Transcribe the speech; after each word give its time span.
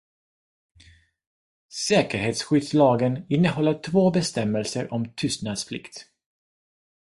Säkerhetsskyddslagen 1.87 3.25
innehåller 3.29 3.81
två 3.83 4.11
bestämmelser 4.11 4.93
om 4.93 5.13
tystnadsplikt. 5.15 6.07